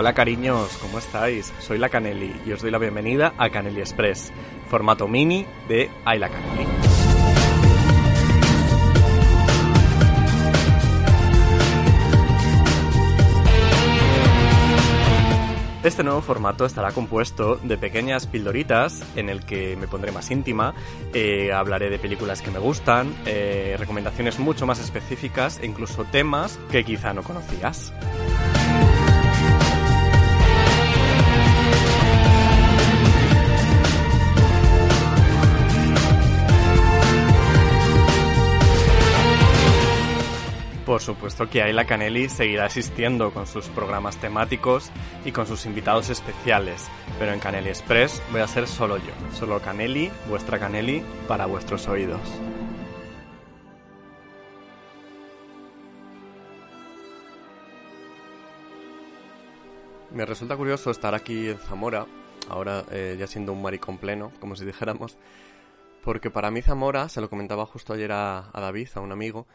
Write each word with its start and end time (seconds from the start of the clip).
Hola 0.00 0.12
cariños, 0.12 0.78
¿cómo 0.80 1.00
estáis? 1.00 1.52
Soy 1.58 1.76
la 1.76 1.88
Canelli 1.88 2.32
y 2.46 2.52
os 2.52 2.62
doy 2.62 2.70
la 2.70 2.78
bienvenida 2.78 3.34
a 3.36 3.50
Canelli 3.50 3.80
Express, 3.80 4.32
formato 4.68 5.08
mini 5.08 5.44
de 5.66 5.90
Ay 6.04 6.20
la 6.20 6.28
Canelli. 6.28 6.68
Este 15.82 16.04
nuevo 16.04 16.20
formato 16.20 16.64
estará 16.64 16.92
compuesto 16.92 17.56
de 17.56 17.76
pequeñas 17.76 18.28
pildoritas 18.28 19.02
en 19.16 19.28
el 19.28 19.44
que 19.44 19.74
me 19.74 19.88
pondré 19.88 20.12
más 20.12 20.30
íntima, 20.30 20.74
eh, 21.12 21.50
hablaré 21.52 21.90
de 21.90 21.98
películas 21.98 22.40
que 22.40 22.52
me 22.52 22.60
gustan, 22.60 23.12
eh, 23.26 23.74
recomendaciones 23.76 24.38
mucho 24.38 24.64
más 24.64 24.78
específicas 24.78 25.58
e 25.60 25.66
incluso 25.66 26.04
temas 26.04 26.56
que 26.70 26.84
quizá 26.84 27.12
no 27.12 27.24
conocías. 27.24 27.92
Por 40.88 41.02
supuesto 41.02 41.50
que 41.50 41.60
Ayla 41.60 41.84
Canelli 41.84 42.30
seguirá 42.30 42.64
asistiendo 42.64 43.30
con 43.30 43.46
sus 43.46 43.66
programas 43.68 44.16
temáticos 44.16 44.90
y 45.22 45.32
con 45.32 45.46
sus 45.46 45.66
invitados 45.66 46.08
especiales, 46.08 46.88
pero 47.18 47.34
en 47.34 47.40
Canelli 47.40 47.68
Express 47.68 48.22
voy 48.32 48.40
a 48.40 48.48
ser 48.48 48.66
solo 48.66 48.96
yo, 48.96 49.12
solo 49.34 49.60
Canelli, 49.60 50.10
vuestra 50.30 50.58
Canelli, 50.58 51.04
para 51.28 51.44
vuestros 51.44 51.86
oídos. 51.88 52.22
Me 60.10 60.24
resulta 60.24 60.56
curioso 60.56 60.90
estar 60.90 61.14
aquí 61.14 61.50
en 61.50 61.58
Zamora, 61.58 62.06
ahora 62.48 62.86
eh, 62.90 63.14
ya 63.18 63.26
siendo 63.26 63.52
un 63.52 63.60
maricón 63.60 63.98
pleno, 63.98 64.32
como 64.40 64.56
si 64.56 64.64
dijéramos, 64.64 65.18
porque 66.02 66.30
para 66.30 66.50
mí 66.50 66.62
Zamora, 66.62 67.10
se 67.10 67.20
lo 67.20 67.28
comentaba 67.28 67.66
justo 67.66 67.92
ayer 67.92 68.10
a, 68.10 68.48
a 68.50 68.60
David, 68.62 68.88
a 68.94 69.00
un 69.00 69.12
amigo, 69.12 69.46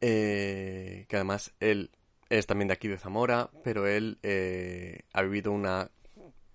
eh, 0.00 1.06
que 1.08 1.16
además 1.16 1.52
él 1.60 1.90
es 2.30 2.46
también 2.46 2.68
de 2.68 2.74
aquí 2.74 2.88
de 2.88 2.98
Zamora, 2.98 3.50
pero 3.64 3.86
él 3.86 4.18
eh, 4.22 5.00
ha 5.12 5.22
vivido 5.22 5.52
una, 5.52 5.90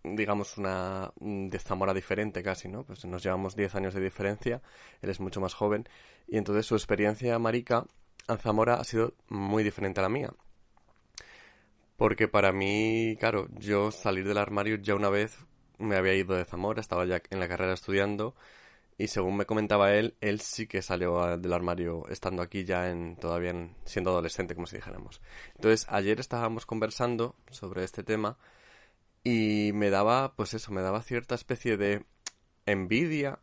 digamos, 0.03 0.58
una 0.58 1.11
de 1.19 1.59
Zamora 1.59 1.94
diferente 1.94 2.44
casi, 2.44 2.67
¿no? 2.67 2.83
Pues 2.83 3.03
nos 3.05 3.23
llevamos 3.23 3.55
10 3.55 3.75
años 3.75 3.94
de 3.94 4.02
diferencia, 4.02 4.61
él 5.02 5.09
es 5.09 5.19
mucho 5.19 5.41
más 5.41 5.53
joven, 5.53 5.88
y 6.27 6.38
entonces 6.38 6.66
su 6.66 6.75
experiencia 6.75 7.38
marica 7.39 7.85
en 8.27 8.38
Zamora 8.38 8.75
ha 8.75 8.83
sido 8.83 9.13
muy 9.27 9.63
diferente 9.63 10.00
a 10.00 10.03
la 10.03 10.09
mía. 10.09 10.33
Porque 11.97 12.28
para 12.28 12.52
mí, 12.52 13.16
claro, 13.19 13.47
yo 13.59 13.91
salir 13.91 14.28
del 14.28 14.38
armario 14.38 14.78
ya 14.78 14.95
una 14.95 15.09
vez 15.09 15.38
me 15.78 15.95
había 15.95 16.13
ido 16.13 16.35
de 16.35 16.45
Zamora, 16.45 16.81
estaba 16.81 17.06
ya 17.06 17.22
en 17.29 17.39
la 17.39 17.47
carrera 17.47 17.73
estudiando, 17.73 18.35
y 18.98 19.08
según 19.08 19.38
me 19.38 19.46
comentaba 19.46 19.94
él, 19.94 20.16
él 20.22 20.40
sí 20.40 20.68
que 20.68 20.81
salió 20.81 21.38
del 21.38 21.54
armario 21.54 22.08
estando 22.09 22.42
aquí 22.42 22.64
ya 22.64 22.90
en 22.90 23.16
todavía 23.16 23.54
siendo 23.86 24.12
adolescente, 24.12 24.56
como 24.56 24.68
si 24.68 24.76
dijéramos. 24.76 25.22
Entonces, 25.56 25.88
ayer 25.90 26.20
estábamos 26.20 26.66
conversando 26.66 27.36
sobre 27.50 27.84
este 27.84 28.04
tema 28.04 28.38
y 29.24 29.72
me 29.74 29.90
daba, 29.90 30.36
pues 30.36 30.54
eso, 30.54 30.72
me 30.72 30.81
daba 30.81 31.02
cierta 31.02 31.36
especie 31.36 31.78
de 31.78 32.06
envidia, 32.66 33.40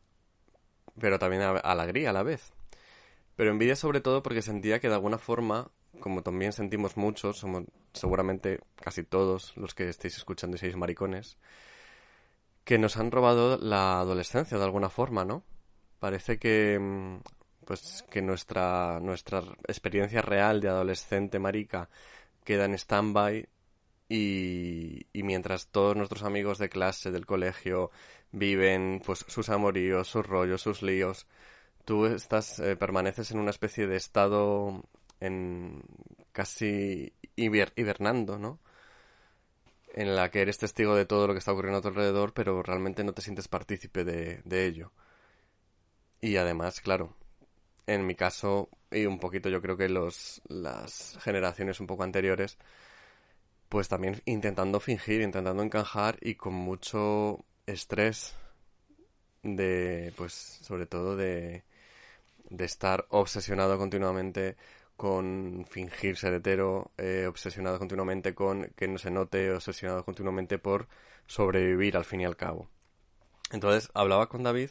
pero 0.99 1.19
también 1.19 1.43
alegría 1.43 2.11
a 2.11 2.13
la 2.13 2.23
vez. 2.23 2.53
Pero 3.37 3.51
envidia 3.51 3.77
sobre 3.77 4.01
todo 4.01 4.23
porque 4.23 4.43
sentía 4.43 4.81
que 4.81 4.89
de 4.89 4.95
alguna 4.95 5.19
forma, 5.19 5.71
como 5.99 6.23
también 6.23 6.53
sentimos 6.53 6.97
muchos, 6.97 7.39
somos 7.39 7.65
seguramente 7.93 8.61
casi 8.77 9.03
todos 9.03 9.57
los 9.57 9.75
que 9.75 9.89
estéis 9.89 10.17
escuchando 10.17 10.57
y 10.57 10.61
seis 10.61 10.77
maricones, 10.77 11.39
que 12.71 12.79
nos 12.79 12.97
han 12.99 13.11
robado 13.11 13.59
la 13.59 13.99
adolescencia 13.99 14.57
de 14.57 14.63
alguna 14.63 14.91
forma, 14.91 15.25
¿no? 15.25 15.43
Parece 15.99 16.39
que 16.39 16.79
mm, 16.79 17.17
pues 17.65 18.05
que 18.09 18.23
nuestra 18.23 19.01
nuestra 19.01 19.43
experiencia 19.67 20.23
real 20.23 20.61
de 20.61 20.69
adolescente 20.69 21.41
marica 21.41 21.89
queda 22.45 22.67
en 22.67 22.75
stand-by 22.75 23.49
y, 24.09 25.05
y, 25.13 25.23
mientras 25.25 25.67
todos 25.67 25.97
nuestros 25.97 26.23
amigos 26.23 26.59
de 26.59 26.69
clase 26.69 27.11
del 27.11 27.27
colegio 27.27 27.91
viven 28.31 29.03
pues 29.05 29.25
sus 29.27 29.49
amoríos, 29.49 30.07
sus 30.07 30.25
rollos, 30.25 30.63
sus 30.63 30.81
líos, 30.83 31.27
tú 31.85 32.07
estás 32.07 32.61
eh, 32.61 32.77
permaneces 32.77 33.33
en 33.33 33.41
una 33.41 33.51
especie 33.51 33.89
de 33.89 33.97
estado 33.97 34.85
en 35.19 35.83
casi 36.31 37.15
hibernando, 37.35 38.39
¿no? 38.39 38.61
En 40.01 40.17
la 40.17 40.31
que 40.31 40.41
eres 40.41 40.57
testigo 40.57 40.95
de 40.97 41.05
todo 41.05 41.27
lo 41.27 41.35
que 41.35 41.41
está 41.41 41.53
ocurriendo 41.53 41.79
a 41.79 41.83
tu 41.83 41.89
alrededor, 41.89 42.33
pero 42.33 42.63
realmente 42.63 43.05
no 43.05 43.13
te 43.13 43.21
sientes 43.21 43.49
partícipe 43.49 44.03
de, 44.03 44.67
ello. 44.67 44.93
Y 46.23 46.37
además, 46.37 46.81
claro, 46.81 47.17
en 47.87 48.07
mi 48.07 48.15
caso, 48.15 48.71
y 48.91 49.05
un 49.05 49.19
poquito 49.19 49.51
yo 49.51 49.61
creo 49.61 49.77
que 49.77 49.91
los, 49.91 50.41
las 50.49 51.19
generaciones 51.21 51.81
un 51.81 51.87
poco 51.87 52.03
anteriores, 52.03 52.57
pues 53.69 53.89
también 53.89 54.23
intentando 54.25 54.81
fingir, 54.81 55.21
intentando 55.21 55.63
encajar 55.63 56.17
y 56.23 56.37
con 56.37 56.55
mucho 56.55 57.45
estrés 57.67 58.35
de, 59.43 60.15
pues, 60.17 60.33
sobre 60.33 60.87
todo 60.87 61.15
de, 61.15 61.65
de 62.49 62.65
estar 62.65 63.07
obsesionado 63.11 63.77
continuamente 63.77 64.57
con 65.01 65.65
fingir 65.67 66.19
ser 66.19 66.35
hetero, 66.35 66.91
eh, 66.99 67.25
obsesionado 67.27 67.79
continuamente 67.79 68.35
con 68.35 68.67
que 68.77 68.87
no 68.87 68.99
se 68.99 69.11
note, 69.11 69.51
obsesionado 69.51 70.05
continuamente 70.05 70.59
por 70.59 70.89
sobrevivir 71.27 71.97
al 71.97 72.05
fin 72.05 72.21
y 72.21 72.27
al 72.27 72.37
cabo. 72.37 72.69
Entonces 73.51 73.91
hablaba 73.95 74.29
con 74.29 74.43
David 74.43 74.69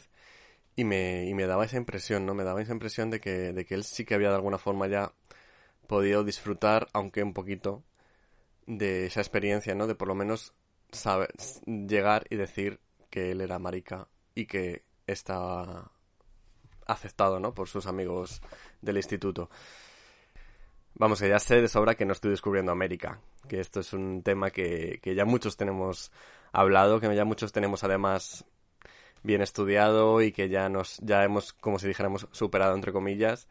y 0.76 0.84
me, 0.84 1.26
y 1.26 1.34
me 1.34 1.46
daba 1.46 1.64
esa 1.64 1.78
impresión, 1.78 2.26
¿no? 2.26 2.34
Me 2.34 2.44
daba 2.44 2.62
esa 2.62 2.70
impresión 2.70 3.10
de 3.10 3.18
que, 3.18 3.52
de 3.52 3.64
que 3.64 3.74
él 3.74 3.82
sí 3.82 4.04
que 4.04 4.14
había 4.14 4.28
de 4.28 4.36
alguna 4.36 4.58
forma 4.58 4.86
ya 4.86 5.12
podido 5.88 6.22
disfrutar, 6.22 6.86
aunque 6.92 7.24
un 7.24 7.34
poquito, 7.34 7.82
de 8.66 9.06
esa 9.06 9.22
experiencia, 9.22 9.74
¿no? 9.74 9.88
De 9.88 9.96
por 9.96 10.06
lo 10.06 10.14
menos 10.14 10.54
saber, 10.92 11.32
llegar 11.66 12.28
y 12.30 12.36
decir 12.36 12.78
que 13.10 13.32
él 13.32 13.40
era 13.40 13.58
marica 13.58 14.06
y 14.36 14.46
que 14.46 14.84
estaba 15.08 15.90
aceptado, 16.86 17.40
¿no? 17.40 17.52
Por 17.52 17.66
sus 17.66 17.88
amigos 17.88 18.40
del 18.80 18.96
instituto. 18.96 19.50
Vamos, 20.94 21.20
que 21.20 21.28
ya 21.28 21.38
sé 21.38 21.60
de 21.60 21.68
sobra 21.68 21.94
que 21.94 22.04
no 22.04 22.12
estoy 22.12 22.30
descubriendo 22.30 22.72
América, 22.72 23.20
que 23.48 23.60
esto 23.60 23.80
es 23.80 23.92
un 23.92 24.22
tema 24.22 24.50
que, 24.50 25.00
que 25.02 25.14
ya 25.14 25.24
muchos 25.24 25.56
tenemos 25.56 26.12
hablado, 26.52 27.00
que 27.00 27.14
ya 27.14 27.24
muchos 27.24 27.52
tenemos 27.52 27.84
además 27.84 28.44
bien 29.22 29.42
estudiado 29.42 30.22
y 30.22 30.32
que 30.32 30.48
ya 30.48 30.68
nos, 30.68 30.98
ya 30.98 31.24
hemos, 31.24 31.52
como 31.52 31.78
si 31.78 31.88
dijéramos, 31.88 32.28
superado 32.32 32.74
entre 32.74 32.92
comillas. 32.92 33.48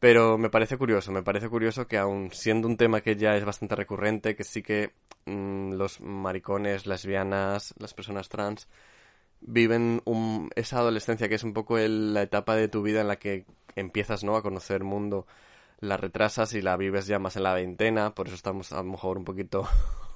Pero 0.00 0.38
me 0.38 0.50
parece 0.50 0.78
curioso, 0.78 1.12
me 1.12 1.22
parece 1.22 1.48
curioso 1.48 1.86
que 1.86 1.98
aun 1.98 2.30
siendo 2.32 2.66
un 2.68 2.76
tema 2.76 3.02
que 3.02 3.16
ya 3.16 3.36
es 3.36 3.44
bastante 3.44 3.76
recurrente, 3.76 4.34
que 4.34 4.44
sí 4.44 4.62
que 4.62 4.92
mmm, 5.26 5.72
los 5.72 6.00
maricones, 6.00 6.86
lesbianas, 6.86 7.74
las 7.78 7.94
personas 7.94 8.28
trans 8.28 8.68
viven 9.40 10.02
un, 10.04 10.50
esa 10.54 10.78
adolescencia 10.78 11.28
que 11.28 11.34
es 11.34 11.44
un 11.44 11.52
poco 11.54 11.78
el, 11.78 12.14
la 12.14 12.22
etapa 12.22 12.56
de 12.56 12.68
tu 12.68 12.82
vida 12.82 13.00
en 13.00 13.08
la 13.08 13.16
que 13.16 13.46
empiezas 13.76 14.24
¿no? 14.24 14.36
a 14.36 14.42
conocer 14.42 14.76
el 14.78 14.84
mundo, 14.84 15.26
la 15.80 15.96
retrasas 15.96 16.54
y 16.54 16.62
la 16.62 16.76
vives 16.76 17.06
ya 17.06 17.18
más 17.18 17.36
en 17.36 17.42
la 17.42 17.54
veintena, 17.54 18.14
por 18.14 18.26
eso 18.26 18.36
estamos 18.36 18.72
a 18.72 18.76
lo 18.76 18.84
mejor 18.84 19.16
un 19.18 19.24
poquito 19.24 19.66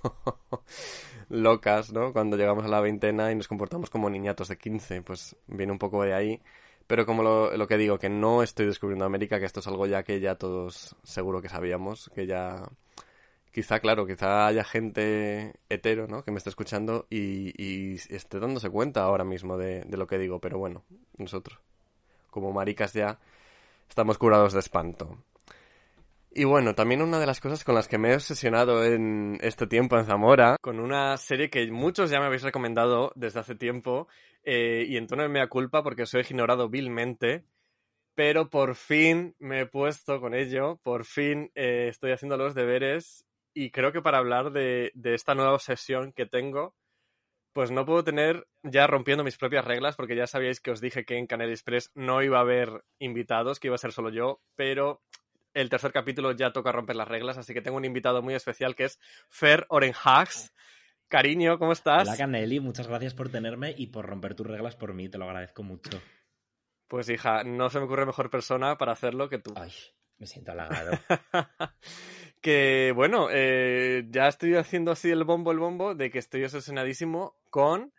locas, 1.29 1.93
¿no? 1.93 2.13
Cuando 2.13 2.37
llegamos 2.37 2.65
a 2.65 2.69
la 2.69 2.81
veintena 2.81 3.33
y 3.33 3.35
nos 3.35 3.49
comportamos 3.49 3.91
como 3.91 4.11
niñatos 4.11 4.49
de 4.49 4.59
15, 4.59 5.03
pues 5.03 5.37
viene 5.47 5.73
un 5.73 5.79
poco 5.79 6.03
de 6.03 6.15
ahí. 6.15 6.43
Pero 6.87 7.07
como 7.07 7.23
lo, 7.23 7.67
que 7.67 7.79
digo, 7.79 7.99
que 7.99 8.11
no 8.11 8.43
estoy 8.43 8.67
descubriendo 8.67 9.07
América, 9.07 9.41
que 9.41 9.47
esto 9.47 9.61
es 9.61 9.67
algo 9.67 9.87
ya 9.87 10.03
que 10.03 10.21
ya 10.21 10.37
todos 10.37 10.97
seguro 11.03 11.41
que 11.43 11.49
sabíamos, 11.49 12.11
que 12.15 12.27
ya... 12.27 12.63
Quizá, 13.53 13.79
claro, 13.79 14.05
quizá 14.07 14.49
haya 14.49 14.65
gente 14.65 15.55
hetero, 15.69 16.09
¿no? 16.09 16.25
Que 16.25 16.33
me 16.33 16.39
esté 16.39 16.51
escuchando 16.51 17.07
y, 17.09 17.55
y 17.57 17.95
esté 18.11 18.41
dándose 18.41 18.69
cuenta 18.69 19.05
ahora 19.05 19.25
mismo 19.25 19.57
de, 19.57 19.83
de 19.83 19.97
lo 19.97 20.09
que 20.09 20.19
digo, 20.19 20.41
pero 20.41 20.59
bueno, 20.59 20.83
nosotros, 21.19 21.61
como 22.31 22.53
maricas 22.53 22.93
ya, 22.95 23.21
estamos 23.89 24.19
curados 24.19 24.55
de 24.55 24.59
espanto. 24.59 25.19
Y 26.37 26.43
bueno, 26.43 26.75
también 26.75 27.01
una 27.01 27.21
de 27.21 27.27
las 27.27 27.41
cosas 27.41 27.63
con 27.63 27.77
las 27.77 27.87
que 27.87 27.97
me 27.97 28.11
he 28.11 28.17
obsesionado 28.17 28.85
en 28.85 29.39
este 29.41 29.69
tiempo 29.69 29.97
en 29.97 30.05
Zamora, 30.05 30.57
con 30.61 30.81
una 30.81 31.17
serie 31.17 31.49
que 31.49 31.71
muchos 31.71 32.11
ya 32.11 32.19
me 32.19 32.27
habéis 32.27 32.43
recomendado 32.43 33.13
desde 33.15 33.39
hace 33.39 33.55
tiempo, 33.55 34.09
eh, 34.43 34.85
y 34.89 34.97
en 34.97 35.07
tono 35.07 35.23
de 35.23 35.29
mea 35.29 35.47
culpa 35.47 35.85
porque 35.85 36.03
os 36.03 36.13
he 36.13 36.23
ignorado 36.23 36.69
vilmente, 36.69 37.45
pero 38.17 38.51
por 38.51 38.75
fin 38.75 39.37
me 39.39 39.61
he 39.61 39.67
puesto 39.67 40.21
con 40.21 40.35
ello, 40.35 40.81
por 40.83 41.05
fin 41.05 41.53
eh, 41.55 41.87
estoy 41.89 42.11
haciendo 42.11 42.37
los 42.37 42.57
deberes, 42.57 43.25
y 43.55 43.71
creo 43.71 43.93
que 43.93 44.03
para 44.03 44.19
hablar 44.19 44.51
de, 44.51 44.91
de 44.95 45.15
esta 45.15 45.37
nueva 45.37 45.55
obsesión 45.55 46.13
que 46.13 46.27
tengo, 46.27 46.75
pues 47.53 47.71
no 47.71 47.87
puedo 47.87 48.03
tener 48.03 48.49
ya 48.65 48.89
rompiendo 48.89 49.23
mis 49.23 49.39
propias 49.39 49.65
reglas, 49.65 49.95
porque 49.95 50.17
ya 50.17 50.27
sabíais 50.27 50.61
que 50.61 50.73
os 50.73 50.81
dije 50.81 51.05
que 51.05 51.17
en 51.17 51.29
Canal 51.29 51.51
Express 51.51 51.93
no 51.95 52.25
iba 52.25 52.39
a 52.39 52.41
haber 52.41 52.83
invitados, 52.99 53.61
que 53.61 53.69
iba 53.69 53.77
a 53.77 53.79
ser 53.79 53.93
solo 53.93 54.11
yo, 54.11 54.41
pero 54.57 55.01
el 55.55 55.71
tercer 55.71 55.93
capítulo 55.93 56.33
ya 56.33 56.53
toca 56.53 56.73
romper 56.73 56.97
las 56.97 57.09
reglas, 57.09 57.39
así 57.39 57.55
que 57.55 57.63
tengo 57.63 57.77
un 57.77 57.85
invitado 57.85 58.23
muy 58.23 58.35
especial 58.35 58.75
que 58.75 58.85
es 58.85 59.01
Fer 59.29 59.67
Orenhax. 59.69 60.53
Cariño, 61.09 61.59
¿cómo 61.59 61.73
estás? 61.73 62.09
Hola 62.09 62.17
Caneli, 62.17 62.61
muchas 62.61 62.89
gracias 62.89 63.15
por 63.15 63.29
tenerme 63.29 63.75
y 63.77 63.87
por 63.87 64.07
romper 64.07 64.35
tus 64.35 64.47
reglas 64.47 64.75
por 64.75 64.95
mí, 64.95 65.09
te 65.09 65.19
lo 65.19 65.27
agradezco 65.27 65.63
mucho. 65.63 66.01
Pues 66.89 67.09
hija, 67.09 67.45
no 67.45 67.71
se 67.71 67.79
me 67.79 67.85
ocurre 67.85 68.05
mejor 68.05 68.31
persona 68.31 68.77
para 68.77 68.93
hacerlo 68.93 69.29
que 69.29 69.39
tú. 69.39 69.55
Ay, 69.57 69.73
me 70.19 70.27
siento 70.27 70.53
halagado. 70.53 70.99
que 72.41 72.93
bueno, 72.95 73.29
eh, 73.31 74.05
ya 74.11 74.29
estoy 74.29 74.57
haciendo 74.57 74.93
así 74.93 75.11
el 75.11 75.25
bombo, 75.25 75.53
el 75.53 75.59
bombo, 75.59 75.95
de 75.95 76.11
que 76.11 76.19
estoy 76.19 76.45
obsesionadísimo 76.45 77.37
con... 77.51 77.93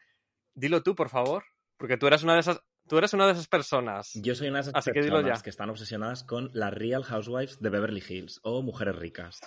Dilo 0.53 0.83
tú, 0.83 0.95
por 0.95 1.09
favor, 1.09 1.43
porque 1.77 1.97
tú 1.97 2.07
eres 2.07 2.23
una 2.23 2.33
de 2.35 2.41
esas... 2.41 2.61
Tú 2.87 2.97
eres 2.97 3.13
una 3.13 3.25
de 3.25 3.33
esas 3.33 3.47
personas. 3.47 4.11
Yo 4.13 4.35
soy 4.35 4.47
una 4.49 4.57
de 4.59 4.69
esas 4.69 4.75
Así 4.75 4.91
personas 4.91 5.39
ya. 5.39 5.43
que 5.43 5.49
están 5.49 5.69
obsesionadas 5.69 6.23
con 6.23 6.51
las 6.53 6.73
Real 6.73 7.03
Housewives 7.03 7.59
de 7.59 7.69
Beverly 7.69 8.03
Hills 8.07 8.39
o 8.43 8.61
mujeres 8.61 8.95
ricas. 8.95 9.41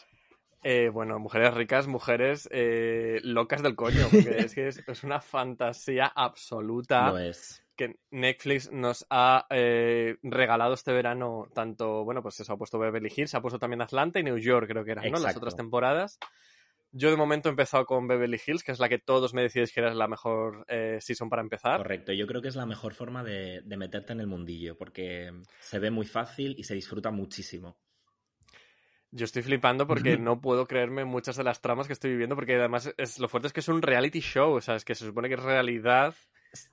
Eh, 0.64 0.88
bueno, 0.92 1.20
mujeres 1.20 1.54
ricas, 1.54 1.86
mujeres 1.86 2.48
eh, 2.50 3.20
locas 3.22 3.62
del 3.62 3.76
coño, 3.76 4.08
porque 4.10 4.38
es 4.38 4.54
que 4.54 4.66
es, 4.66 4.82
es 4.84 5.04
una 5.04 5.20
fantasía 5.20 6.06
absoluta 6.06 7.10
Lo 7.12 7.18
es. 7.18 7.64
que 7.76 8.00
Netflix 8.10 8.72
nos 8.72 9.06
ha 9.08 9.46
eh, 9.50 10.16
regalado 10.24 10.74
este 10.74 10.92
verano 10.92 11.46
tanto, 11.54 12.04
bueno, 12.04 12.22
pues 12.22 12.40
eso, 12.40 12.52
ha 12.54 12.58
puesto 12.58 12.76
Beverly 12.80 13.12
Hills, 13.14 13.36
ha 13.36 13.40
puesto 13.40 13.60
también 13.60 13.82
Atlanta 13.82 14.18
y 14.18 14.24
New 14.24 14.38
York, 14.38 14.66
creo 14.68 14.84
que 14.84 14.90
eran, 14.92 15.08
¿no? 15.12 15.20
Las 15.20 15.36
otras 15.36 15.54
temporadas. 15.54 16.18
Yo 16.98 17.10
de 17.10 17.16
momento 17.16 17.48
he 17.48 17.50
empezado 17.50 17.86
con 17.86 18.08
Beverly 18.08 18.40
Hills, 18.44 18.64
que 18.64 18.72
es 18.72 18.80
la 18.80 18.88
que 18.88 18.98
todos 18.98 19.32
me 19.32 19.42
decíais 19.42 19.72
que 19.72 19.80
era 19.80 19.94
la 19.94 20.08
mejor 20.08 20.64
eh, 20.66 20.98
season 21.00 21.28
para 21.28 21.42
empezar. 21.42 21.78
Correcto, 21.78 22.12
yo 22.12 22.26
creo 22.26 22.42
que 22.42 22.48
es 22.48 22.56
la 22.56 22.66
mejor 22.66 22.92
forma 22.92 23.22
de, 23.22 23.62
de 23.62 23.76
meterte 23.76 24.12
en 24.12 24.20
el 24.20 24.26
mundillo 24.26 24.76
porque 24.76 25.32
se 25.60 25.78
ve 25.78 25.92
muy 25.92 26.06
fácil 26.06 26.56
y 26.58 26.64
se 26.64 26.74
disfruta 26.74 27.12
muchísimo. 27.12 27.78
Yo 29.10 29.24
estoy 29.24 29.42
flipando 29.42 29.86
porque 29.86 30.18
no 30.18 30.40
puedo 30.40 30.66
creerme 30.66 31.04
muchas 31.04 31.36
de 31.36 31.44
las 31.44 31.60
tramas 31.62 31.86
que 31.86 31.92
estoy 31.92 32.10
viviendo, 32.10 32.34
porque 32.34 32.56
además 32.56 32.92
es, 32.98 33.18
lo 33.18 33.28
fuerte 33.28 33.46
es 33.46 33.52
que 33.52 33.60
es 33.60 33.68
un 33.68 33.80
reality 33.80 34.20
show, 34.20 34.54
o 34.54 34.60
sea, 34.60 34.74
es 34.74 34.84
que 34.84 34.94
se 34.94 35.06
supone 35.06 35.28
que 35.28 35.34
es 35.34 35.42
realidad, 35.42 36.14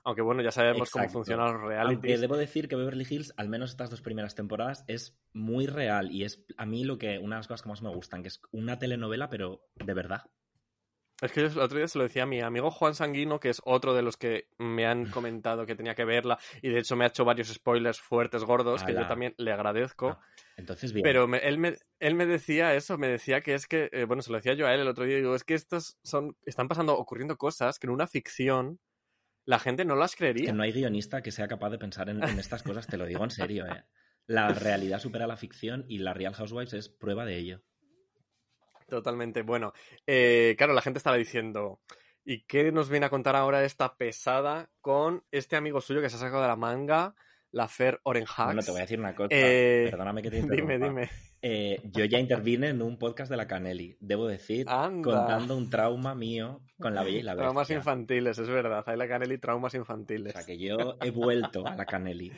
aunque 0.04 0.22
bueno, 0.22 0.42
ya 0.42 0.50
sabemos 0.50 0.90
cómo 0.90 1.04
Exacto. 1.04 1.18
funcionan 1.18 1.46
los 1.52 1.54
Aunque 1.56 1.68
realities. 1.68 2.20
debo 2.20 2.36
decir 2.36 2.68
que 2.68 2.76
Beverly 2.76 3.06
Hills, 3.08 3.34
al 3.36 3.48
menos 3.48 3.70
estas 3.70 3.90
dos 3.90 4.00
primeras 4.02 4.34
temporadas, 4.34 4.84
es 4.88 5.18
muy 5.32 5.66
real 5.66 6.10
y 6.10 6.24
es 6.24 6.44
a 6.56 6.66
mí 6.66 6.84
lo 6.84 6.98
que 6.98 7.18
una 7.18 7.36
de 7.36 7.40
las 7.40 7.48
cosas 7.48 7.62
que 7.62 7.68
más 7.68 7.82
me 7.82 7.94
gustan, 7.94 8.22
que 8.22 8.28
es 8.28 8.40
una 8.52 8.78
telenovela, 8.78 9.28
pero 9.28 9.62
de 9.76 9.94
verdad. 9.94 10.22
Es 11.22 11.32
que 11.32 11.40
yo 11.40 11.46
el 11.46 11.58
otro 11.60 11.78
día 11.78 11.88
se 11.88 11.96
lo 11.96 12.04
decía 12.04 12.24
a 12.24 12.26
mi 12.26 12.42
amigo 12.42 12.70
Juan 12.70 12.94
Sanguino, 12.94 13.40
que 13.40 13.48
es 13.48 13.62
otro 13.64 13.94
de 13.94 14.02
los 14.02 14.18
que 14.18 14.48
me 14.58 14.86
han 14.86 15.06
comentado 15.10 15.64
que 15.64 15.74
tenía 15.74 15.94
que 15.94 16.04
verla, 16.04 16.38
y 16.60 16.68
de 16.68 16.78
hecho 16.78 16.94
me 16.94 17.04
ha 17.04 17.08
hecho 17.08 17.24
varios 17.24 17.48
spoilers 17.48 18.00
fuertes, 18.00 18.44
gordos, 18.44 18.82
que 18.84 18.92
yo 18.92 19.06
también 19.08 19.34
le 19.38 19.50
agradezco. 19.52 20.08
Ah, 20.08 20.20
entonces, 20.58 20.92
bien. 20.92 21.04
Pero 21.04 21.26
me- 21.26 21.38
él, 21.38 21.56
me, 21.58 21.76
él 22.00 22.14
me 22.16 22.26
decía 22.26 22.74
eso, 22.74 22.98
me 22.98 23.08
decía 23.08 23.40
que 23.40 23.54
es 23.54 23.66
que, 23.66 23.88
eh, 23.92 24.04
bueno, 24.04 24.20
se 24.22 24.30
lo 24.30 24.36
decía 24.36 24.52
yo 24.54 24.66
a 24.66 24.74
él 24.74 24.80
el 24.80 24.88
otro 24.88 25.04
día, 25.04 25.16
digo, 25.16 25.34
es 25.34 25.44
que 25.44 25.54
estos 25.54 25.96
son, 26.02 26.36
están 26.44 26.68
pasando, 26.68 26.96
ocurriendo 26.98 27.36
cosas 27.38 27.78
que 27.78 27.86
en 27.86 27.92
una 27.94 28.06
ficción 28.06 28.78
la 29.46 29.58
gente 29.58 29.84
no 29.84 29.96
las 29.96 30.16
creería. 30.16 30.46
que 30.46 30.52
no 30.52 30.62
hay 30.62 30.72
guionista 30.72 31.22
que 31.22 31.30
sea 31.30 31.48
capaz 31.48 31.70
de 31.70 31.78
pensar 31.78 32.10
en, 32.10 32.22
en 32.22 32.38
estas 32.38 32.62
cosas, 32.62 32.86
te 32.86 32.98
lo 32.98 33.06
digo 33.06 33.24
en 33.24 33.30
serio. 33.30 33.66
¿eh? 33.66 33.84
La 34.26 34.48
realidad 34.48 34.98
supera 34.98 35.26
la 35.26 35.36
ficción 35.36 35.84
y 35.88 35.98
la 35.98 36.12
Real 36.12 36.34
Housewives 36.34 36.74
es 36.74 36.88
prueba 36.88 37.24
de 37.24 37.36
ello. 37.36 37.62
Totalmente. 38.88 39.42
Bueno, 39.42 39.72
eh, 40.06 40.54
claro, 40.58 40.74
la 40.74 40.82
gente 40.82 40.98
estará 40.98 41.16
diciendo, 41.16 41.80
¿y 42.24 42.44
qué 42.46 42.72
nos 42.72 42.88
viene 42.88 43.06
a 43.06 43.10
contar 43.10 43.36
ahora 43.36 43.64
esta 43.64 43.96
pesada 43.96 44.68
con 44.80 45.24
este 45.30 45.56
amigo 45.56 45.80
suyo 45.80 46.00
que 46.00 46.10
se 46.10 46.16
ha 46.16 46.20
sacado 46.20 46.42
de 46.42 46.48
la 46.48 46.56
manga, 46.56 47.14
la 47.52 47.68
Fer 47.68 48.00
Orenhax? 48.02 48.44
Bueno, 48.44 48.62
te 48.62 48.70
voy 48.70 48.78
a 48.80 48.82
decir 48.82 48.98
una 48.98 49.14
cosa, 49.14 49.28
Eh, 49.30 49.88
perdóname 49.90 50.22
que 50.22 50.30
te 50.30 50.36
Dime, 50.42 50.74
interrumpa. 50.74 50.86
dime. 50.86 51.10
Eh, 51.42 51.80
yo 51.92 52.04
ya 52.06 52.18
intervine 52.18 52.68
en 52.70 52.82
un 52.82 52.98
podcast 52.98 53.30
de 53.30 53.36
la 53.36 53.46
Canelli, 53.46 53.96
debo 54.00 54.26
decir, 54.26 54.66
Anda. 54.68 55.02
contando 55.02 55.56
un 55.56 55.70
trauma 55.70 56.14
mío 56.14 56.60
con 56.80 56.94
la 56.94 57.02
Bella 57.04 57.18
y 57.18 57.22
la 57.22 57.32
Bestia. 57.34 57.44
Traumas 57.44 57.70
infantiles, 57.70 58.38
es 58.38 58.48
verdad. 58.48 58.82
Hay 58.86 58.96
la 58.96 59.06
Canelli 59.08 59.38
traumas 59.38 59.74
O 59.74 59.76
infantiles. 59.76 60.32
sea, 60.32 60.44
que 60.44 60.58
yo 60.58 60.96
he 61.02 61.10
vuelto 61.10 61.66
a 61.66 61.76
la 61.76 61.84
Canelli. 61.86 62.32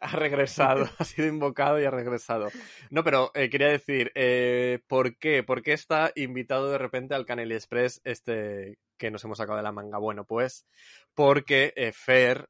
Ha 0.00 0.16
regresado, 0.16 0.84
ha 0.98 1.04
sido 1.04 1.28
invocado 1.28 1.80
y 1.80 1.84
ha 1.84 1.90
regresado. 1.90 2.48
No, 2.90 3.04
pero 3.04 3.30
eh, 3.34 3.48
quería 3.48 3.68
decir, 3.68 4.10
eh, 4.16 4.80
¿por 4.88 5.16
qué? 5.18 5.42
¿Por 5.44 5.62
qué 5.62 5.72
está 5.72 6.10
invitado 6.16 6.70
de 6.70 6.78
repente 6.78 7.14
al 7.14 7.24
Canelli 7.26 7.54
Express 7.54 8.00
este 8.04 8.78
que 8.98 9.10
nos 9.12 9.24
hemos 9.24 9.38
sacado 9.38 9.56
de 9.56 9.62
la 9.62 9.72
manga? 9.72 9.98
Bueno, 9.98 10.24
pues 10.24 10.66
porque 11.14 11.72
eh, 11.76 11.92
Fer 11.92 12.48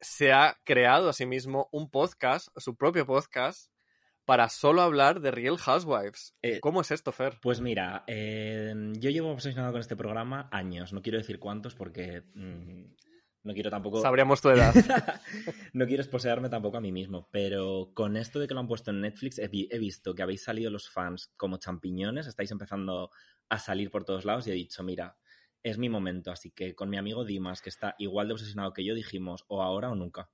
se 0.00 0.32
ha 0.32 0.58
creado 0.64 1.08
a 1.08 1.12
sí 1.12 1.26
mismo 1.26 1.68
un 1.72 1.90
podcast, 1.90 2.48
su 2.56 2.76
propio 2.76 3.06
podcast, 3.06 3.70
para 4.24 4.48
solo 4.48 4.82
hablar 4.82 5.20
de 5.20 5.30
Real 5.30 5.56
Housewives. 5.56 6.34
Eh, 6.42 6.58
¿Cómo 6.60 6.80
es 6.80 6.90
esto, 6.90 7.12
Fer? 7.12 7.38
Pues 7.40 7.60
mira, 7.60 8.02
eh, 8.08 8.74
yo 8.98 9.10
llevo 9.10 9.30
obsesionado 9.30 9.72
con 9.72 9.80
este 9.80 9.96
programa 9.96 10.48
años, 10.50 10.92
no 10.92 11.00
quiero 11.02 11.18
decir 11.18 11.38
cuántos 11.38 11.74
porque 11.76 12.24
mm, 12.34 12.84
no 13.44 13.54
quiero 13.54 13.70
tampoco... 13.70 14.02
Sabríamos 14.02 14.40
tu 14.42 14.50
edad. 14.50 14.74
no 15.72 15.86
quiero 15.86 16.02
esposearme 16.02 16.48
tampoco 16.48 16.76
a 16.78 16.80
mí 16.80 16.90
mismo, 16.90 17.28
pero 17.30 17.92
con 17.94 18.16
esto 18.16 18.40
de 18.40 18.48
que 18.48 18.54
lo 18.54 18.60
han 18.60 18.66
puesto 18.66 18.90
en 18.90 19.00
Netflix 19.00 19.38
he, 19.38 19.46
vi- 19.46 19.68
he 19.70 19.78
visto 19.78 20.12
que 20.14 20.22
habéis 20.24 20.42
salido 20.42 20.70
los 20.72 20.90
fans 20.90 21.32
como 21.36 21.58
champiñones, 21.58 22.26
estáis 22.26 22.50
empezando 22.50 23.10
a 23.48 23.58
salir 23.60 23.90
por 23.92 24.04
todos 24.04 24.24
lados 24.24 24.44
y 24.48 24.50
he 24.50 24.54
dicho, 24.54 24.82
mira, 24.82 25.16
es 25.66 25.78
mi 25.78 25.88
momento, 25.88 26.30
así 26.30 26.52
que 26.52 26.76
con 26.76 26.88
mi 26.88 26.96
amigo 26.96 27.24
Dimas, 27.24 27.60
que 27.60 27.70
está 27.70 27.96
igual 27.98 28.28
de 28.28 28.34
obsesionado 28.34 28.72
que 28.72 28.84
yo, 28.84 28.94
dijimos, 28.94 29.44
o 29.48 29.62
ahora 29.62 29.90
o 29.90 29.96
nunca. 29.96 30.30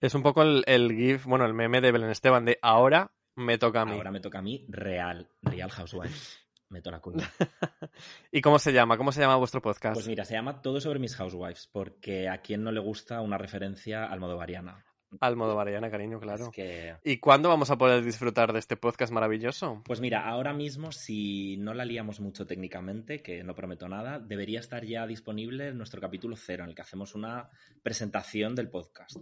es 0.00 0.14
un 0.14 0.22
poco 0.22 0.40
el, 0.40 0.64
el 0.66 0.90
GIF, 0.92 1.26
bueno, 1.26 1.44
el 1.44 1.52
meme 1.52 1.82
de 1.82 1.92
Belén 1.92 2.08
Esteban 2.08 2.46
de 2.46 2.58
ahora 2.62 3.12
me 3.36 3.58
toca 3.58 3.82
a 3.82 3.84
mí. 3.84 3.92
Ahora 3.92 4.10
me 4.10 4.20
toca 4.20 4.38
a 4.38 4.42
mí 4.42 4.64
Real, 4.68 5.28
Real 5.42 5.70
Housewives. 5.70 6.38
Meto 6.70 6.90
la 6.90 7.00
cuña. 7.00 7.30
¿Y 8.32 8.40
cómo 8.40 8.58
se 8.58 8.72
llama? 8.72 8.96
¿Cómo 8.96 9.12
se 9.12 9.20
llama 9.20 9.36
vuestro 9.36 9.60
podcast? 9.60 9.94
Pues 9.94 10.06
mira, 10.06 10.24
se 10.24 10.34
llama 10.34 10.62
Todo 10.62 10.80
sobre 10.80 11.00
mis 11.00 11.16
Housewives, 11.16 11.68
porque 11.70 12.28
a 12.28 12.38
quien 12.38 12.62
no 12.62 12.72
le 12.72 12.80
gusta 12.80 13.20
una 13.20 13.36
referencia 13.36 14.06
al 14.06 14.20
modo 14.20 14.38
variana. 14.38 14.86
Al 15.18 15.34
modo 15.34 15.56
Mariana, 15.56 15.90
cariño, 15.90 16.20
claro. 16.20 16.44
Es 16.44 16.50
que... 16.50 16.94
¿Y 17.02 17.18
cuándo 17.18 17.48
vamos 17.48 17.70
a 17.70 17.78
poder 17.78 18.04
disfrutar 18.04 18.52
de 18.52 18.60
este 18.60 18.76
podcast 18.76 19.12
maravilloso? 19.12 19.82
Pues 19.84 20.00
mira, 20.00 20.28
ahora 20.28 20.52
mismo, 20.52 20.92
si 20.92 21.56
no 21.56 21.74
la 21.74 21.84
liamos 21.84 22.20
mucho 22.20 22.46
técnicamente, 22.46 23.20
que 23.20 23.42
no 23.42 23.54
prometo 23.54 23.88
nada, 23.88 24.20
debería 24.20 24.60
estar 24.60 24.84
ya 24.84 25.06
disponible 25.06 25.72
nuestro 25.72 26.00
capítulo 26.00 26.36
cero, 26.36 26.62
en 26.62 26.70
el 26.70 26.76
que 26.76 26.82
hacemos 26.82 27.14
una 27.14 27.50
presentación 27.82 28.54
del 28.54 28.68
podcast. 28.68 29.16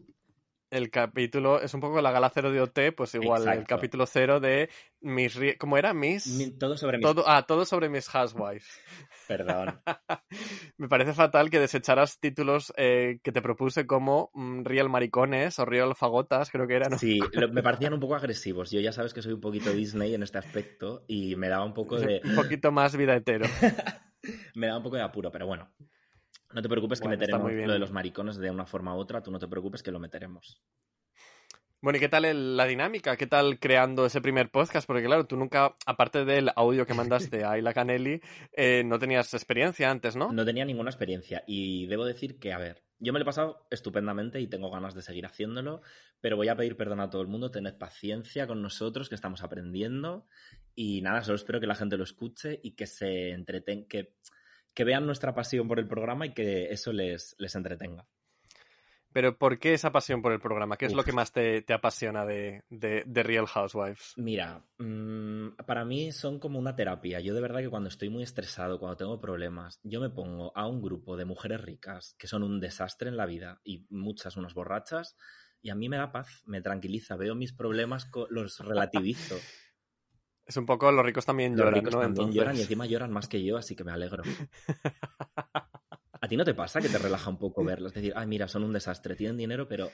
El 0.71 0.91
capítulo 0.91 1.63
es 1.63 1.73
un 1.73 1.81
poco 1.81 2.03
la 2.03 2.11
gala 2.11 2.31
cero 2.33 2.51
de 2.53 2.61
OT, 2.61 2.93
pues 2.95 3.15
igual, 3.15 3.49
el 3.49 3.65
capítulo 3.67 4.05
cero 4.05 4.39
de 4.39 4.69
mis... 5.01 5.39
¿Cómo 5.59 5.79
era? 5.79 5.95
Mis... 5.95 6.27
Mi- 6.27 6.51
Todo 6.51 6.77
sobre 6.77 6.99
mis... 6.99 7.07
Todo, 7.07 7.25
ah, 7.27 7.45
todo 7.47 7.65
sobre 7.65 7.89
mis 7.89 8.07
housewives. 8.09 8.67
Perdón. 9.29 9.81
Me 10.77 10.87
parece 10.89 11.15
fatal 11.15 11.49
que 11.49 11.59
desecharas 11.59 12.21
títulos 12.21 12.73
eh, 12.77 13.19
que 13.23 13.33
te 13.33 13.41
propuse 13.41 13.87
como 13.87 14.31
mm, 14.35 14.65
Real 14.65 14.91
Maricones 14.91 15.59
o 15.59 15.65
Real 15.65 15.95
Fagotas, 15.97 16.51
creo 16.51 16.67
que 16.67 16.75
eran. 16.75 16.99
Sí, 16.99 17.19
lo- 17.33 17.49
me 17.49 17.63
parecían 17.63 17.95
un 17.95 18.01
poco 18.01 18.17
agresivos. 18.17 18.71
Yo 18.71 18.81
ya 18.81 18.93
sabes 18.93 19.15
que 19.15 19.23
soy 19.23 19.33
un 19.33 19.41
poquito 19.41 19.73
Disney 19.73 20.15
en 20.15 20.23
este 20.23 20.37
aspecto 20.37 21.03
y 21.09 21.35
me 21.37 21.49
daba 21.49 21.65
un 21.65 21.73
poco 21.73 21.99
de... 21.99 22.21
Un 22.25 22.35
poquito 22.35 22.73
más 22.73 22.95
vida 22.95 23.17
hetero. 23.17 23.47
me 24.55 24.67
daba 24.67 24.79
un 24.79 24.85
poco 24.85 24.97
de 24.97 25.03
apuro, 25.03 25.33
pero 25.33 25.47
bueno. 25.47 25.71
No 26.53 26.63
te 26.63 26.69
preocupes 26.69 27.01
que 27.01 27.09
Bueno, 27.09 27.21
meteremos 27.21 27.53
lo 27.53 27.73
de 27.73 27.79
los 27.79 27.93
maricones 27.93 28.37
de 28.39 28.51
una 28.51 28.65
forma 28.67 28.95
u 28.95 28.99
otra, 28.99 29.23
tú 29.23 29.31
no 29.31 29.39
te 29.39 29.49
preocupes 29.49 29.83
que 29.83 29.91
lo 29.91 29.99
meteremos. 29.99 30.63
Bueno, 31.81 31.99
¿y 31.99 32.01
qué 32.01 32.09
tal 32.09 32.25
el- 32.25 32.57
la 32.57 32.65
dinámica? 32.67 33.17
¿Qué 33.17 33.29
tal 33.29 33.61
creando 33.61 34.05
ese 34.07 34.21
primer 34.21 34.51
podcast? 34.51 34.85
Porque 34.87 35.05
claro, 35.05 35.27
tú 35.27 35.37
nunca, 35.37 35.77
aparte 35.87 36.25
del 36.25 36.51
audio 36.57 36.87
que 36.87 36.95
mandaste 36.95 37.45
a 37.45 37.53
Ayla 37.53 37.73
Canelli, 37.73 38.21
eh, 38.57 38.83
no 38.85 38.99
tenías 38.99 39.33
experiencia 39.33 39.89
antes, 39.89 40.17
¿no? 40.17 40.33
No 40.33 40.45
tenía 40.45 40.65
ninguna 40.65 40.91
experiencia 40.91 41.45
y 41.47 41.87
debo 41.87 42.05
decir 42.05 42.41
que, 42.41 42.53
a 42.53 42.59
ver, 42.59 42.83
yo 42.99 43.13
me 43.13 43.21
lo 43.21 43.23
he 43.23 43.27
pasado 43.27 43.69
estupendamente 43.71 44.41
y 44.41 44.49
tengo 44.49 44.73
ganas 44.73 44.95
de 44.95 45.03
seguir 45.03 45.25
haciéndolo, 45.25 45.83
pero 46.21 46.37
voy 46.37 46.49
a 46.49 46.57
pedir 46.57 46.77
perdón 46.77 46.99
a 46.99 47.11
todo 47.11 47.23
el 47.23 47.29
mundo, 47.29 47.53
tened 47.53 47.79
paciencia 47.79 48.49
con 48.49 48.61
nosotros 48.61 49.09
que 49.09 49.15
estamos 49.15 49.45
aprendiendo 49.45 50.27
y 50.75 51.01
nada, 51.03 51.23
solo 51.23 51.37
espero 51.37 51.61
que 51.61 51.69
la 51.69 51.77
gente 51.77 51.97
lo 51.97 52.03
escuche 52.03 52.59
y 52.61 52.73
que 52.73 52.89
se 52.89 53.31
entretenga, 53.31 53.87
que, 53.87 54.15
que 54.79 54.85
vean 54.85 55.07
nuestra 55.07 55.35
pasión 55.35 55.67
por 55.67 55.81
el 55.81 55.89
programa 55.89 56.25
y 56.25 56.33
que 56.33 56.67
eso 56.71 56.93
les, 56.93 57.35
les 57.37 57.57
entretenga. 57.57 58.07
Pero 59.13 59.37
¿por 59.37 59.59
qué 59.59 59.75
esa 59.75 59.91
pasión 59.91 60.23
por 60.23 60.31
el 60.31 60.39
programa? 60.39 60.77
¿Qué 60.77 60.87
es 60.87 60.95
lo 60.95 61.03
que 61.03 61.11
más 61.11 61.33
te, 61.33 61.65
apasiona 61.73 62.25
de, 62.25 62.63
Real 63.13 63.49
Housewives? 63.49 64.13
Mira, 64.19 64.63
mm, 64.79 65.65
para 65.67 65.85
mí 65.85 66.13
son 66.13 66.39
como 66.39 66.61
una 66.61 66.77
terapia. 66.77 67.19
Yo 67.19 67.35
de 67.35 67.41
verdad 67.41 67.59
que 67.59 67.69
cuando 67.69 67.89
estoy 67.89 68.09
muy 68.09 68.23
estresado, 68.23 68.79
cuando 68.79 68.97
tengo 68.97 69.21
problemas, 69.21 69.81
yo 69.83 70.01
me 70.01 70.11
pongo 70.11 70.57
a 70.57 70.69
un 70.69 70.81
grupo 70.81 71.17
de 71.17 71.25
mujeres 71.25 71.61
ricas 71.61 72.15
que 72.17 72.29
son 72.29 72.45
un 72.45 72.61
desastre 72.61 73.09
en 73.09 73.17
la 73.17 73.27
vida 73.27 73.61
y 73.65 73.85
muchas 73.91 74.37
unas 74.37 74.55
borrachas 74.55 75.17
y 75.61 75.71
a 75.71 75.75
mí 75.75 75.89
me 75.89 75.97
da 75.97 76.13
paz, 76.13 76.45
me 76.47 76.63
tranquiliza, 76.63 77.17
veo 77.17 77.35
mis 77.35 77.53
problemas, 77.53 78.09
los 78.31 78.61
relativizo. 78.61 79.35
Es 80.49 80.57
un 80.57 80.65
poco, 80.65 80.91
los 80.91 81.05
ricos 81.05 81.27
también 81.27 81.53
los 81.53 81.67
lloran, 81.67 81.75
ricos 81.75 82.01
también 82.01 82.33
lloran 82.33 82.57
y 82.57 82.63
encima 82.63 82.87
lloran 82.87 83.13
más 83.13 83.29
que 83.29 83.45
yo, 83.45 83.59
así 83.59 83.77
que 83.77 83.85
me 83.85 83.93
alegro. 83.93 84.23
¿A 86.21 86.27
ti 86.27 86.39
no 86.39 86.45
te 86.45 86.55
pasa 86.55 86.81
que 86.81 86.89
te 86.89 86.97
relaja 86.97 87.29
un 87.29 87.37
poco 87.37 87.63
verlos? 87.63 87.91
Es 87.93 87.97
decir, 87.97 88.15
ay, 88.17 88.27
mira, 88.27 88.49
son 88.49 88.65
un 88.65 88.73
desastre, 88.73 89.15
tienen 89.15 89.37
dinero, 89.37 89.69
pero... 89.69 89.91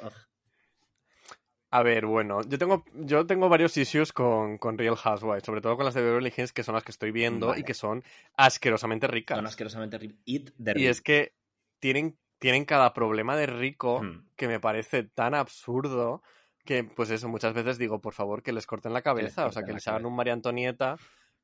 A 1.70 1.82
ver, 1.82 2.06
bueno, 2.06 2.40
yo 2.42 2.56
tengo, 2.56 2.84
yo 2.94 3.26
tengo 3.26 3.49
varios 3.49 3.76
issues 3.76 4.12
con, 4.12 4.61
Real 4.78 4.94
Housewives, 4.94 5.42
sobre 5.42 5.61
todo 5.61 5.75
con 5.75 5.84
las 5.84 5.94
de 5.94 6.02
Beverly 6.02 6.32
Hills, 6.34 6.52
que 6.52 6.62
son 6.62 6.76
las 6.76 6.84
que 6.84 6.92
estoy 6.92 7.11
viendo 7.11 7.56
y 7.56 7.64
que 7.64 7.75
son 7.75 8.04
asquerosamente 8.37 9.08
ricas. 9.08 9.37
Son 9.37 9.46
asquerosamente 9.46 9.99
ricas. 9.99 10.20
Y 10.25 10.87
es 10.87 11.00
que 11.00 11.34
tienen, 11.80 12.16
tienen 12.38 12.64
cada 12.64 12.94
problema 12.94 13.37
de 13.37 13.46
rico 13.46 14.00
hmm. 14.04 14.28
que 14.37 14.46
me 14.46 14.61
parece 14.61 15.02
tan 15.02 15.34
absurdo 15.34 16.23
que, 16.64 16.85
pues 16.85 17.11
eso, 17.11 17.28
muchas 17.28 17.54
veces 17.54 17.78
digo, 17.78 18.00
por 18.00 18.14
favor, 18.14 18.42
que 18.42 18.52
les 18.52 18.66
corten 18.66 18.92
la 18.92 19.02
cabeza, 19.02 19.47
o 19.47 19.52
sea, 19.52 19.62
que 19.62 19.73
les 19.73 19.87
hagan 19.87 20.06
un 20.06 20.16
María 20.16 20.33
Antonieta, 20.33 20.97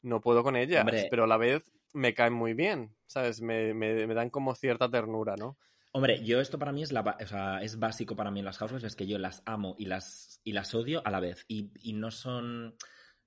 no 0.02 0.20
puedo 0.20 0.42
con 0.42 0.56
ellas, 0.56 0.86
pero 1.10 1.24
a 1.24 1.26
la 1.26 1.36
vez 1.36 1.70
me 1.92 2.14
caen 2.14 2.32
muy 2.32 2.54
bien, 2.54 2.94
¿sabes? 3.06 3.40
Me, 3.40 3.74
me, 3.74 4.14
dan 4.14 4.30
como 4.30 4.54
cierta 4.54 4.90
ternura, 4.90 5.36
¿no? 5.36 5.58
Hombre, 5.92 6.24
yo 6.24 6.40
esto 6.40 6.58
para 6.58 6.72
mí 6.72 6.82
es, 6.82 6.92
la, 6.92 7.00
o 7.20 7.26
sea, 7.26 7.62
es 7.62 7.78
básico 7.78 8.14
para 8.14 8.30
mí 8.30 8.38
en 8.38 8.44
las 8.44 8.58
housewives, 8.58 8.84
es 8.84 8.96
que 8.96 9.08
yo 9.08 9.18
las 9.18 9.42
amo 9.44 9.74
y 9.76 9.86
las, 9.86 10.40
y 10.44 10.52
las 10.52 10.72
odio 10.74 11.02
a 11.04 11.10
la 11.10 11.18
vez. 11.18 11.44
Y, 11.48 11.72
y, 11.82 11.94
no 11.94 12.12
son. 12.12 12.76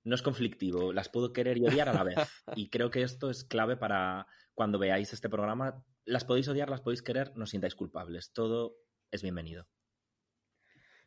No 0.02 0.14
es 0.14 0.22
conflictivo, 0.22 0.92
las 0.92 1.08
puedo 1.08 1.32
querer 1.32 1.58
y 1.58 1.66
odiar 1.66 1.88
a 1.88 1.94
la 1.94 2.04
vez. 2.04 2.16
Y 2.56 2.68
creo 2.70 2.90
que 2.90 3.02
esto 3.02 3.30
es 3.30 3.44
clave 3.44 3.76
para 3.76 4.26
cuando 4.54 4.78
veáis 4.78 5.12
este 5.12 5.28
programa. 5.28 5.84
Las 6.06 6.24
podéis 6.24 6.48
odiar, 6.48 6.70
las 6.70 6.80
podéis 6.80 7.02
querer, 7.02 7.32
no 7.36 7.46
sintáis 7.46 7.74
culpables. 7.74 8.32
Todo 8.32 8.76
es 9.10 9.22
bienvenido. 9.22 9.66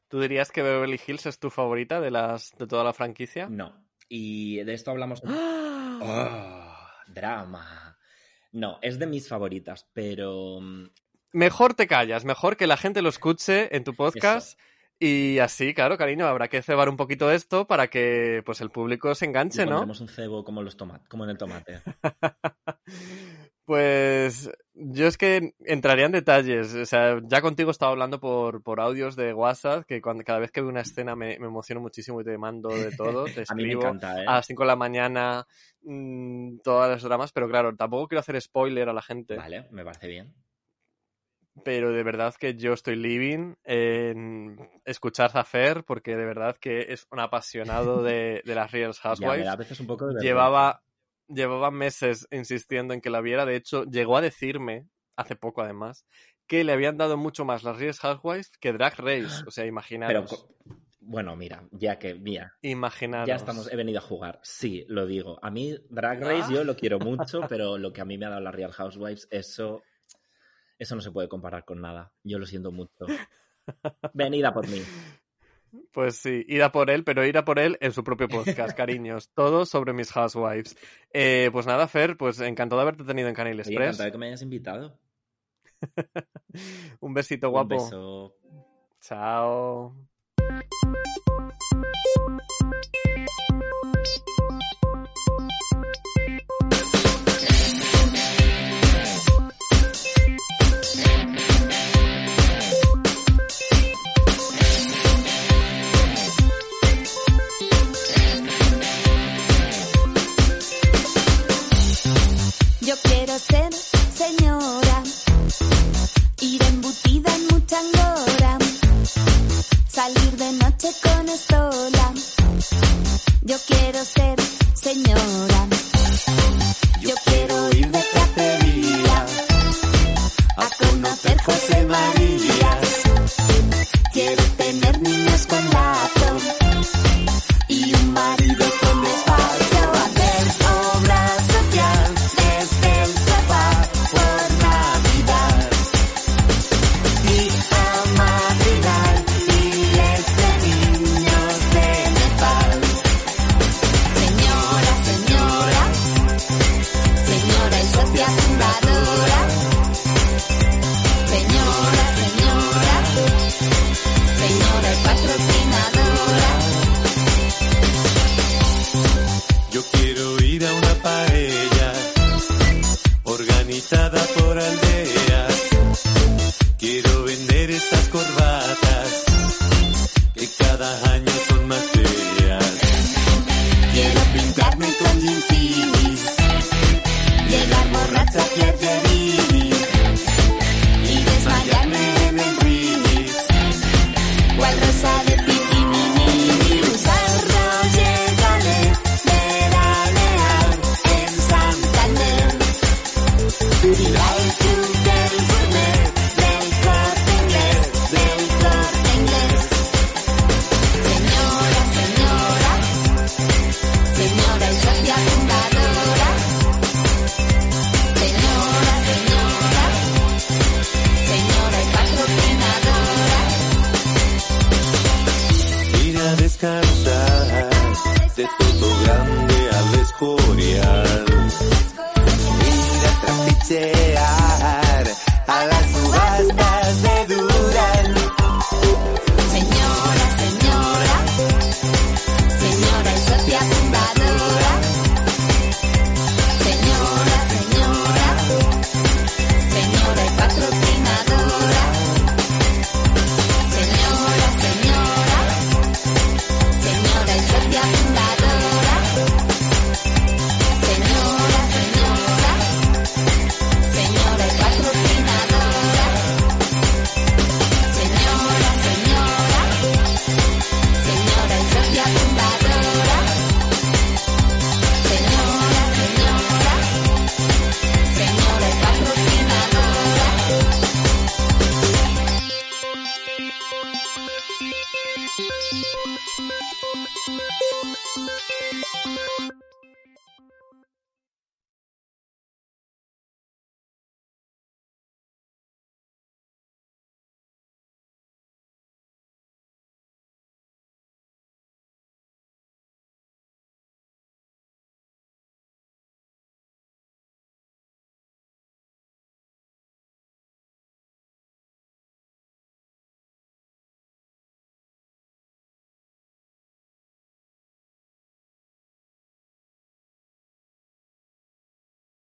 ¿Tú 0.08 0.22
dirías 0.22 0.52
que 0.52 0.62
Beverly 0.62 1.00
Hills 1.06 1.26
es 1.26 1.40
tu 1.40 1.50
favorita 1.50 2.00
de 2.00 2.12
las 2.12 2.56
de 2.58 2.68
toda 2.68 2.84
la 2.84 2.94
franquicia? 2.94 3.48
No. 3.50 3.86
Y 4.10 4.64
de 4.64 4.74
esto 4.74 4.92
hablamos. 4.92 5.22
¡Oh! 5.26 6.68
drama. 7.08 7.98
No, 8.52 8.80
es 8.82 9.00
de 9.00 9.08
mis 9.08 9.28
favoritas, 9.28 9.88
pero. 9.94 10.60
Mm, 10.62 10.90
mejor 11.34 11.74
te 11.74 11.88
callas, 11.88 12.26
mejor 12.26 12.58
que 12.58 12.68
la 12.68 12.78
gente 12.78 13.02
lo 13.02 13.10
escuche 13.10 13.76
en 13.76 13.84
tu 13.84 13.96
podcast. 13.96 14.60
Y 15.00 15.38
así, 15.40 15.74
claro, 15.74 15.98
cariño, 15.98 16.26
habrá 16.26 16.48
que 16.48 16.64
cebar 16.64 16.90
un 16.90 16.98
poquito 16.98 17.32
esto 17.32 17.68
para 17.68 17.88
que 17.88 18.42
pues 18.46 18.62
el 18.62 18.72
público 18.72 19.14
se 19.14 19.26
enganche, 19.26 19.66
¿no? 19.66 19.76
Tenemos 19.76 20.02
un 20.02 20.08
cebo 20.08 20.44
como 20.44 20.64
los 20.64 20.76
como 21.08 21.24
en 21.24 21.30
el 21.30 21.38
tomate. 21.38 21.82
Pues 23.68 24.50
yo 24.76 25.08
es 25.08 25.18
que 25.18 25.54
entraría 25.66 26.06
en 26.06 26.14
detalles. 26.14 26.74
O 26.74 26.86
sea, 26.86 27.20
ya 27.26 27.42
contigo 27.42 27.70
estaba 27.70 27.92
hablando 27.92 28.18
por, 28.18 28.64
por 28.64 28.80
audios 28.80 29.18
de 29.18 29.34
WhatsApp, 29.34 29.84
que 29.86 30.02
cuando, 30.02 30.24
cada 30.24 30.40
vez 30.40 30.52
que 30.52 30.62
veo 30.62 30.70
una 30.70 30.80
escena 30.80 31.18
me, 31.18 31.38
me 31.38 31.48
emociono 31.48 31.82
muchísimo 31.82 32.22
y 32.22 32.24
te 32.24 32.38
mando 32.38 32.70
de 32.70 32.96
todo. 32.96 33.26
Te 33.36 33.42
escribo 33.42 33.52
a, 33.52 33.56
mí 33.56 33.66
me 33.66 33.74
encanta, 33.74 34.22
¿eh? 34.22 34.26
a 34.26 34.36
las 34.36 34.46
5 34.46 34.64
de 34.64 34.68
la 34.68 34.78
mañana 34.78 35.46
mmm, 35.82 36.60
todas 36.64 36.90
las 36.90 37.04
dramas, 37.04 37.34
pero 37.34 37.50
claro, 37.50 37.76
tampoco 37.76 38.08
quiero 38.08 38.22
hacer 38.22 38.40
spoiler 38.40 38.88
a 38.88 38.94
la 38.94 39.02
gente. 39.02 39.36
Vale, 39.36 39.68
me 39.72 39.84
parece 39.84 40.08
bien. 40.08 40.34
Pero 41.64 41.92
de 41.92 42.04
verdad 42.04 42.36
que 42.36 42.56
yo 42.56 42.74
estoy 42.74 42.96
living 42.96 43.56
en 43.64 44.58
escuchar 44.86 45.32
Zafer, 45.32 45.84
porque 45.84 46.16
de 46.16 46.26
verdad 46.26 46.58
que 46.58 46.94
es 46.94 47.08
un 47.12 47.20
apasionado 47.20 48.04
de, 48.04 48.42
de 48.46 48.56
las 48.56 48.72
Real 48.72 48.94
Housewives. 49.02 49.48
a 49.48 49.56
veces 49.56 49.80
un 49.80 49.88
poco 49.88 50.08
de 50.08 50.22
Llevaba 50.22 50.82
llevaba 51.28 51.72
meses 51.72 52.28
insistiendo 52.32 52.94
en 52.94 53.02
que 53.02 53.10
la 53.10 53.22
viera. 53.22 53.46
De 53.46 53.56
hecho, 53.56 53.84
llegó 53.86 54.18
a 54.18 54.22
decirme, 54.22 54.88
hace 55.16 55.36
poco 55.36 55.62
además, 55.62 56.06
que 56.48 56.64
le 56.64 56.72
habían 56.72 56.98
dado 56.98 57.18
mucho 57.18 57.46
más 57.46 57.64
las 57.64 57.78
Real 57.78 57.94
Housewives 57.94 58.52
que 58.60 58.74
Drag 58.74 58.98
Race. 58.98 59.44
O 59.46 59.52
sea, 59.52 59.66
imaginaros. 59.66 60.48
bueno, 61.00 61.36
mira, 61.36 61.68
ya 61.72 62.00
que, 62.00 62.16
mira. 62.16 62.54
Imaginaros. 62.62 63.28
Ya 63.28 63.36
estamos, 63.36 63.72
he 63.72 63.76
venido 63.76 64.00
a 64.00 64.02
jugar. 64.02 64.40
Sí, 64.44 64.86
lo 64.88 65.06
digo. 65.06 65.40
A 65.42 65.52
mí, 65.52 65.76
Drag 65.90 66.20
Race, 66.24 66.54
yo 66.54 66.64
lo 66.64 66.76
quiero 66.76 67.00
mucho, 67.00 67.42
pero 67.50 67.78
lo 67.78 67.92
que 67.92 68.02
a 68.02 68.06
mí 68.06 68.18
me 68.18 68.26
ha 68.26 68.30
dado 68.30 68.42
las 68.42 68.56
Real 68.56 68.72
Housewives, 68.72 69.28
eso. 69.32 69.84
Eso 70.78 70.96
no 70.96 71.02
se 71.02 71.12
puede 71.12 71.28
comparar 71.28 71.66
con 71.66 71.82
nada. 71.82 72.12
Yo 72.24 72.40
lo 72.40 72.46
siento 72.46 72.72
mucho. 72.72 73.06
Venida 74.14 74.54
por 74.54 74.68
mí. 74.68 74.82
Pues 75.92 76.16
sí, 76.16 76.46
ir 76.48 76.64
a 76.64 76.72
por 76.72 76.90
él, 76.90 77.04
pero 77.04 77.26
ir 77.26 77.38
a 77.38 77.44
por 77.44 77.60
él 77.60 77.78
en 77.82 77.92
su 77.92 78.04
propio 78.04 78.28
podcast, 78.30 78.76
cariños. 78.78 79.30
Todo 79.34 79.66
sobre 79.66 79.94
mis 79.94 80.12
housewives. 80.12 80.78
Eh, 81.12 81.50
pues 81.52 81.66
nada, 81.66 81.88
Fer, 81.88 82.18
pues 82.18 82.40
encantado 82.40 82.80
de 82.80 82.84
haberte 82.84 83.04
tenido 83.04 83.28
en 83.28 83.36
Canal 83.36 83.60
Express. 83.60 83.78
encantado 83.78 84.06
de 84.06 84.12
que 84.12 84.18
me 84.18 84.28
hayas 84.28 84.42
invitado. 84.42 84.98
Un 87.02 87.14
besito 87.14 87.50
guapo. 87.50 87.76
Un 87.76 87.82
beso. 87.84 88.36
Chao. 89.02 90.07